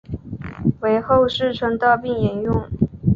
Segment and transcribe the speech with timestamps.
[0.79, 2.67] 为后世称道并沿用。